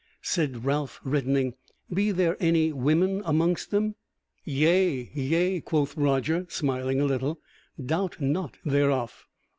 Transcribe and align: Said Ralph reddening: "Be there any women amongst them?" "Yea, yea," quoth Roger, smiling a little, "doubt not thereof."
Said 0.23 0.65
Ralph 0.65 0.99
reddening: 1.03 1.53
"Be 1.93 2.09
there 2.11 2.35
any 2.39 2.73
women 2.73 3.21
amongst 3.23 3.69
them?" 3.69 3.93
"Yea, 4.43 5.11
yea," 5.13 5.61
quoth 5.61 5.95
Roger, 5.95 6.47
smiling 6.49 6.99
a 6.99 7.05
little, 7.05 7.39
"doubt 7.85 8.19
not 8.19 8.57
thereof." 8.65 9.27